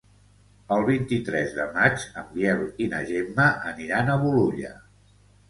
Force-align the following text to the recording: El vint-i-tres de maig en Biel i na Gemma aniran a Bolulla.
El 0.77 0.85
vint-i-tres 0.85 1.53
de 1.57 1.67
maig 1.75 2.05
en 2.21 2.31
Biel 2.39 2.65
i 2.85 2.89
na 2.95 3.03
Gemma 3.11 3.47
aniran 3.75 4.11
a 4.11 4.19
Bolulla. 4.27 4.75